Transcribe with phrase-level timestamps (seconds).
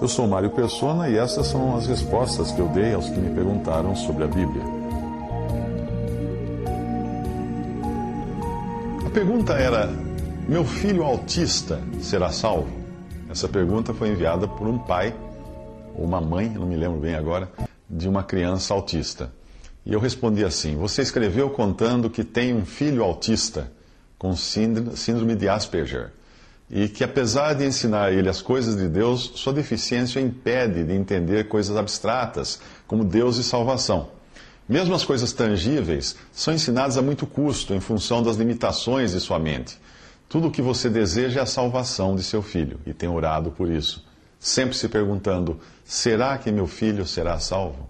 [0.00, 3.34] Eu sou Mário Persona e essas são as respostas que eu dei aos que me
[3.34, 4.62] perguntaram sobre a Bíblia.
[9.04, 9.88] A pergunta era:
[10.48, 12.68] Meu filho autista será salvo?
[13.28, 15.14] Essa pergunta foi enviada por um pai
[15.96, 17.50] ou uma mãe, não me lembro bem agora,
[17.90, 19.32] de uma criança autista.
[19.84, 23.72] E eu respondi assim: Você escreveu contando que tem um filho autista
[24.16, 26.12] com síndrome de Asperger
[26.70, 30.84] e que, apesar de ensinar a ele as coisas de Deus, sua deficiência o impede
[30.84, 34.10] de entender coisas abstratas, como Deus e salvação.
[34.68, 39.38] Mesmo as coisas tangíveis são ensinadas a muito custo em função das limitações de sua
[39.38, 39.78] mente.
[40.28, 43.70] Tudo o que você deseja é a salvação de seu filho e tem orado por
[43.70, 44.04] isso,
[44.38, 47.88] sempre se perguntando: será que meu filho será salvo?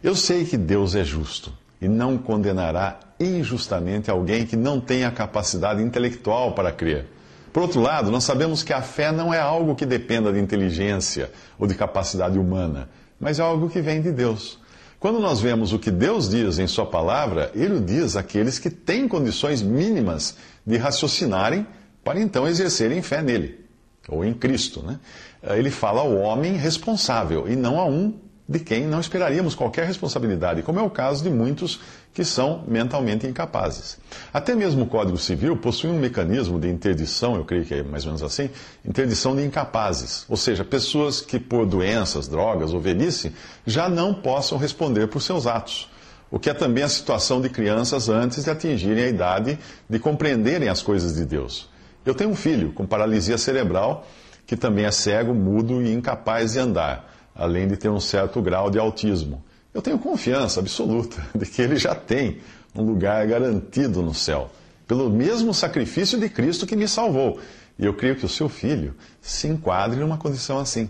[0.00, 5.10] Eu sei que Deus é justo e não condenará injustamente alguém que não tem a
[5.10, 7.15] capacidade intelectual para crer.
[7.56, 11.32] Por outro lado, nós sabemos que a fé não é algo que dependa de inteligência
[11.58, 14.58] ou de capacidade humana, mas é algo que vem de Deus.
[15.00, 18.68] Quando nós vemos o que Deus diz em Sua palavra, Ele o diz àqueles que
[18.68, 21.66] têm condições mínimas de raciocinarem
[22.04, 23.64] para então exercerem fé nele,
[24.06, 24.82] ou em Cristo.
[24.82, 25.00] Né?
[25.42, 30.62] Ele fala ao homem responsável e não a um de quem não esperaríamos qualquer responsabilidade,
[30.62, 31.80] como é o caso de muitos
[32.14, 33.98] que são mentalmente incapazes.
[34.32, 38.04] Até mesmo o Código Civil possui um mecanismo de interdição, eu creio que é mais
[38.04, 38.48] ou menos assim,
[38.84, 43.32] interdição de incapazes, ou seja, pessoas que por doenças, drogas ou velhice
[43.66, 45.90] já não possam responder por seus atos.
[46.30, 49.58] O que é também a situação de crianças antes de atingirem a idade
[49.88, 51.68] de compreenderem as coisas de Deus.
[52.04, 54.06] Eu tenho um filho com paralisia cerebral
[54.46, 58.70] que também é cego, mudo e incapaz de andar além de ter um certo grau
[58.70, 59.44] de autismo.
[59.72, 62.38] Eu tenho confiança absoluta de que ele já tem
[62.74, 64.50] um lugar garantido no céu,
[64.86, 67.38] pelo mesmo sacrifício de Cristo que me salvou.
[67.78, 70.88] E eu creio que o seu filho se enquadre numa condição assim.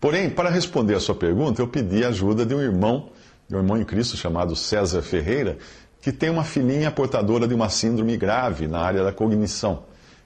[0.00, 3.10] Porém, para responder a sua pergunta, eu pedi a ajuda de um irmão,
[3.48, 5.58] de um irmão em Cristo chamado César Ferreira,
[6.00, 9.84] que tem uma filhinha portadora de uma síndrome grave na área da cognição.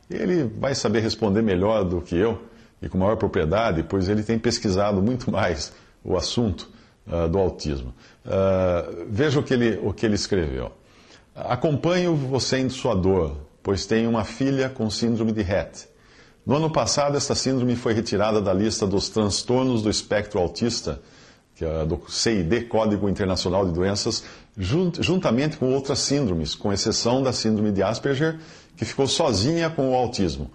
[0.09, 2.41] Ele vai saber responder melhor do que eu
[2.81, 5.73] e com maior propriedade, pois ele tem pesquisado muito mais
[6.05, 6.71] o assunto
[7.07, 7.95] uh, do autismo.
[8.25, 10.73] Uh, veja o que, ele, o que ele escreveu.
[11.35, 15.89] Acompanho você em sua dor, pois tenho uma filha com síndrome de Rett.
[16.47, 21.01] No ano passado, esta síndrome foi retirada da lista dos transtornos do espectro autista,
[21.57, 24.23] que é do CID, Código Internacional de Doenças,
[24.57, 28.39] juntamente com outras síndromes, com exceção da síndrome de Asperger,
[28.77, 30.51] que ficou sozinha com o autismo.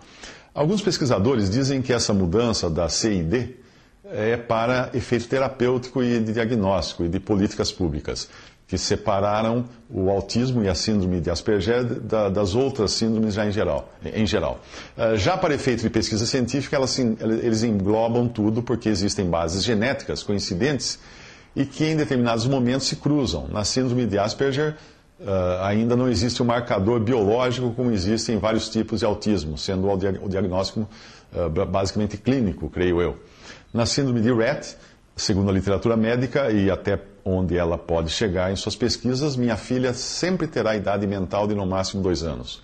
[0.53, 3.56] Alguns pesquisadores dizem que essa mudança da CID
[4.03, 8.28] é para efeito terapêutico e de diagnóstico e de políticas públicas,
[8.67, 13.94] que separaram o autismo e a síndrome de Asperger das outras síndromes já em geral.
[14.03, 14.59] Em geral.
[14.97, 16.78] Ah, já para efeito de pesquisa científica,
[17.19, 21.00] eles englobam tudo porque existem bases genéticas coincidentes
[21.56, 23.47] e que em determinados momentos se cruzam.
[23.47, 24.75] Na síndrome de Asperger,
[25.21, 29.87] Uh, ainda não existe um marcador biológico como existe em vários tipos de autismo, sendo
[29.87, 30.89] o diagnóstico
[31.31, 33.19] uh, basicamente clínico, creio eu.
[33.71, 34.75] Na síndrome de Rett,
[35.15, 39.93] segundo a literatura médica e até onde ela pode chegar em suas pesquisas, minha filha
[39.93, 42.63] sempre terá idade mental de no máximo dois anos.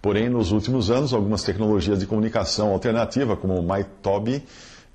[0.00, 4.36] Porém, nos últimos anos, algumas tecnologias de comunicação alternativa, como o MyToby,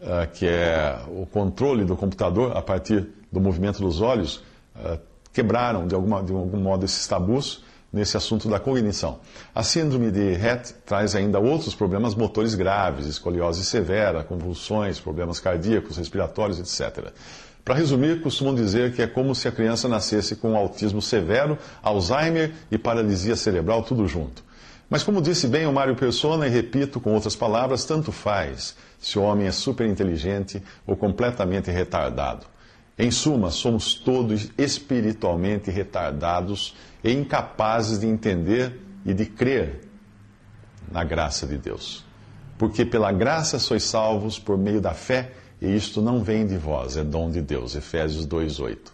[0.01, 4.44] uh, que é o controle do computador a partir do movimento dos olhos,
[5.34, 9.20] quebraram de, alguma, de algum modo esses tabus nesse assunto da cognição.
[9.54, 15.98] A síndrome de Rett traz ainda outros problemas motores graves, escoliose severa, convulsões, problemas cardíacos,
[15.98, 17.12] respiratórios, etc.
[17.64, 22.52] Para resumir, costumam dizer que é como se a criança nascesse com autismo severo, Alzheimer
[22.72, 24.44] e paralisia cerebral tudo junto.
[24.90, 29.18] Mas como disse bem o Mário Persona, e repito com outras palavras, tanto faz se
[29.18, 32.46] o homem é super inteligente ou completamente retardado.
[32.98, 39.81] Em suma, somos todos espiritualmente retardados e incapazes de entender e de crer
[40.92, 42.06] na graça de Deus.
[42.58, 46.95] Porque pela graça sois salvos por meio da fé, e isto não vem de vós,
[46.95, 47.75] é dom de Deus.
[47.75, 48.94] Efésios 2:8.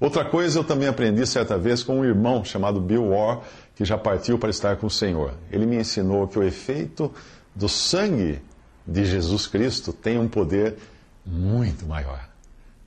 [0.00, 3.42] Outra coisa eu também aprendi certa vez com um irmão chamado Bill Orr,
[3.76, 5.34] que já partiu para estar com o Senhor.
[5.52, 7.12] Ele me ensinou que o efeito
[7.54, 8.40] do sangue
[8.84, 10.76] de Jesus Cristo tem um poder
[11.24, 12.35] muito maior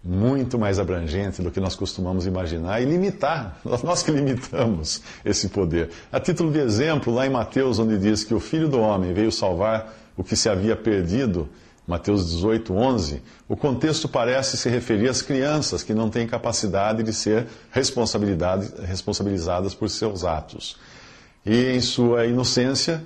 [0.03, 3.59] muito mais abrangente do que nós costumamos imaginar e limitar.
[3.83, 5.89] Nós que limitamos esse poder.
[6.11, 9.31] A título de exemplo, lá em Mateus, onde diz que o Filho do Homem veio
[9.31, 11.49] salvar o que se havia perdido,
[11.85, 17.11] Mateus 18, 11, o contexto parece se referir às crianças que não têm capacidade de
[17.11, 20.77] ser responsabilizadas por seus atos.
[21.43, 23.03] E em sua inocência,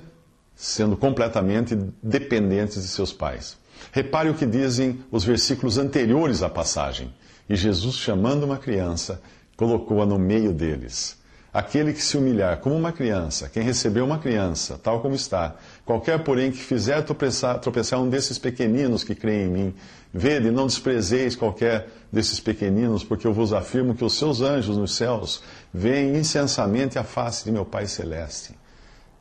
[0.53, 3.57] sendo completamente dependentes de seus pais.
[3.91, 7.13] Repare o que dizem os versículos anteriores à passagem.
[7.49, 9.21] E Jesus, chamando uma criança,
[9.55, 11.21] colocou-a no meio deles.
[11.53, 16.23] Aquele que se humilhar como uma criança, quem recebeu uma criança, tal como está, qualquer,
[16.23, 19.75] porém, que fizer tropeçar, tropeçar um desses pequeninos que creem em mim,
[20.11, 24.95] vede, não desprezeis qualquer desses pequeninos, porque eu vos afirmo que os seus anjos nos
[24.95, 28.55] céus veem incensamente a face de meu Pai Celeste.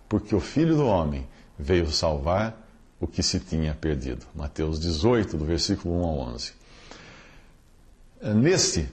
[0.09, 2.62] Porque o Filho do Homem veio salvar
[3.03, 4.25] o que se tinha perdido.
[4.33, 6.53] Mateus 18, do versículo 1 ao 11.
[8.37, 8.89] Neste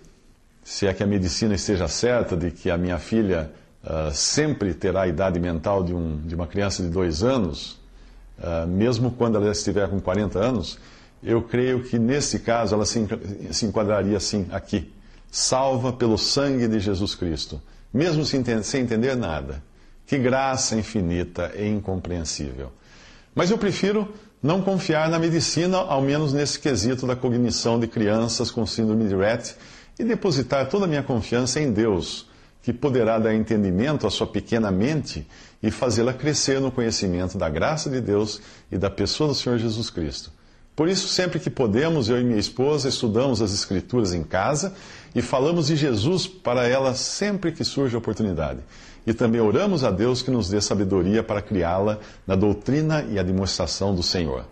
[0.63, 3.51] se é que a medicina esteja certa de que a minha filha
[3.83, 7.79] uh, sempre terá a idade mental de, um, de uma criança de dois anos,
[8.39, 10.79] uh, mesmo quando ela estiver com 40 anos,
[11.21, 13.07] eu creio que nesse caso ela se,
[13.51, 14.91] se enquadraria assim, aqui.
[15.29, 17.61] Salva pelo sangue de Jesus Cristo,
[17.93, 18.41] mesmo sem
[18.81, 19.61] entender nada.
[20.07, 22.71] Que graça infinita e incompreensível.
[23.39, 24.05] Mas eu prefiro
[24.43, 29.15] não confiar na medicina, ao menos nesse quesito da cognição de crianças com síndrome de
[29.15, 29.55] Rett
[29.97, 32.27] e depositar toda a minha confiança em Deus,
[32.61, 35.25] que poderá dar entendimento à sua pequena mente
[35.63, 39.89] e fazê-la crescer no conhecimento da graça de Deus e da pessoa do Senhor Jesus
[39.89, 40.33] Cristo.
[40.79, 44.73] Por isso, sempre que podemos, eu e minha esposa estudamos as Escrituras em casa
[45.13, 48.61] e falamos de Jesus para ela sempre que surge a oportunidade.
[49.05, 53.23] E também oramos a Deus que nos dê sabedoria para criá-la na doutrina e a
[53.23, 54.45] demonstração do Senhor.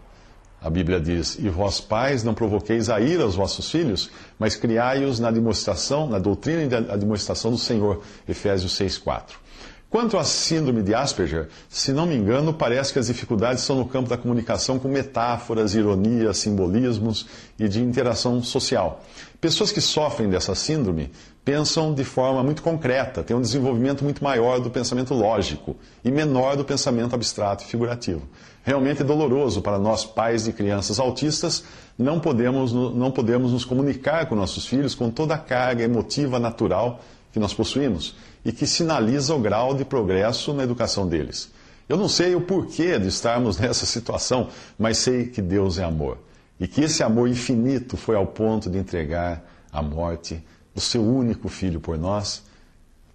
[0.61, 5.21] A Bíblia diz: E vós, pais, não provoqueis a ira aos vossos filhos, mas criai-os
[5.21, 8.03] na demonstração, na doutrina e na demonstração do Senhor.
[8.27, 9.46] Efésios 6, 4.
[9.89, 13.85] Quanto à síndrome de Asperger, se não me engano, parece que as dificuldades são no
[13.85, 17.25] campo da comunicação com metáforas, ironias, simbolismos
[17.57, 19.01] e de interação social.
[19.39, 21.09] Pessoas que sofrem dessa síndrome
[21.45, 26.57] pensam de forma muito concreta, têm um desenvolvimento muito maior do pensamento lógico e menor
[26.57, 28.27] do pensamento abstrato e figurativo.
[28.63, 31.63] Realmente é doloroso para nós, pais de crianças autistas,
[31.97, 36.99] não podemos, não podemos nos comunicar com nossos filhos com toda a carga emotiva natural
[37.31, 38.15] que nós possuímos
[38.47, 41.51] e que sinaliza o grau de progresso na educação deles.
[41.89, 44.47] Eu não sei o porquê de estarmos nessa situação,
[44.79, 46.17] mas sei que Deus é amor
[46.57, 50.41] e que esse amor infinito foi ao ponto de entregar a morte
[50.73, 52.41] o seu único filho por nós,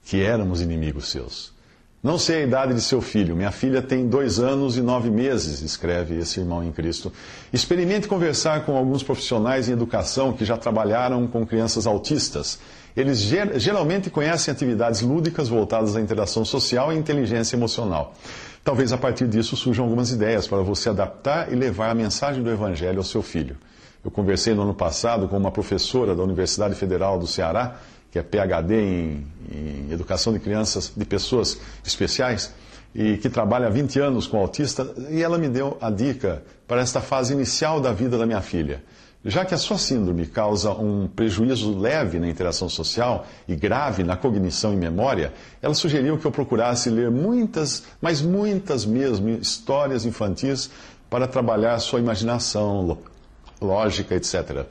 [0.04, 1.51] que éramos inimigos seus.
[2.02, 3.36] Não sei a idade de seu filho.
[3.36, 7.12] Minha filha tem dois anos e nove meses, escreve esse irmão em Cristo.
[7.52, 12.58] Experimente conversar com alguns profissionais em educação que já trabalharam com crianças autistas.
[12.96, 18.14] Eles geralmente conhecem atividades lúdicas voltadas à interação social e inteligência emocional.
[18.64, 22.50] Talvez a partir disso surjam algumas ideias para você adaptar e levar a mensagem do
[22.50, 23.56] Evangelho ao seu filho.
[24.04, 27.76] Eu conversei no ano passado com uma professora da Universidade Federal do Ceará,
[28.12, 32.54] que é PhD em, em Educação de Crianças, de Pessoas Especiais,
[32.94, 36.82] e que trabalha há 20 anos com autista, e ela me deu a dica para
[36.82, 38.84] esta fase inicial da vida da minha filha.
[39.24, 44.16] Já que a sua síndrome causa um prejuízo leve na interação social e grave na
[44.16, 45.32] cognição e memória,
[45.62, 50.70] ela sugeriu que eu procurasse ler muitas, mas muitas mesmo, histórias infantis
[51.08, 52.98] para trabalhar sua imaginação,
[53.60, 54.66] lógica, etc.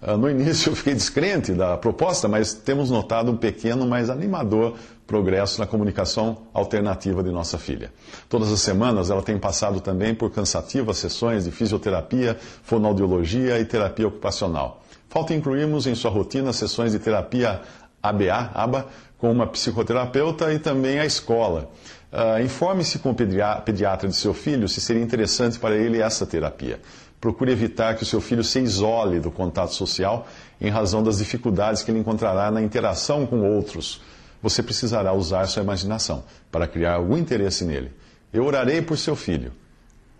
[0.00, 4.76] Ah, no início eu fiquei descrente da proposta, mas temos notado um pequeno, mas animador
[5.06, 7.92] progresso na comunicação alternativa de nossa filha.
[8.28, 14.06] Todas as semanas ela tem passado também por cansativas sessões de fisioterapia, fonoaudiologia e terapia
[14.06, 14.82] ocupacional.
[15.08, 17.62] Falta incluirmos em sua rotina sessões de terapia
[18.00, 18.86] ABA, ABA,
[19.16, 21.70] com uma psicoterapeuta e também a escola.
[22.10, 26.80] Uh, Informe-se com o pediatra de seu filho se seria interessante para ele essa terapia.
[27.20, 30.26] Procure evitar que o seu filho se isole do contato social
[30.60, 34.00] em razão das dificuldades que ele encontrará na interação com outros.
[34.40, 37.92] Você precisará usar sua imaginação para criar algum interesse nele.
[38.32, 39.52] Eu orarei por seu filho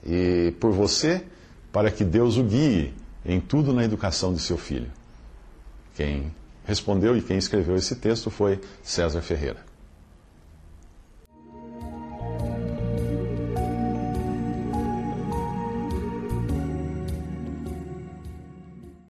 [0.05, 1.25] e por você
[1.73, 2.93] para que Deus o guie
[3.25, 4.91] em tudo na educação de seu filho.
[5.95, 6.33] Quem
[6.65, 9.68] respondeu e quem escreveu esse texto foi César Ferreira.